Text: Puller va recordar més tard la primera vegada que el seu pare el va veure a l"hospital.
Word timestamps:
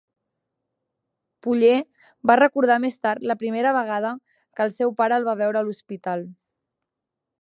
Puller 1.47 1.75
va 2.31 2.37
recordar 2.41 2.77
més 2.85 2.97
tard 3.07 3.27
la 3.33 3.37
primera 3.43 3.75
vegada 3.77 4.15
que 4.59 4.67
el 4.69 4.75
seu 4.79 4.95
pare 5.03 5.21
el 5.23 5.29
va 5.29 5.37
veure 5.43 5.63
a 5.63 5.65
l"hospital. 5.67 6.25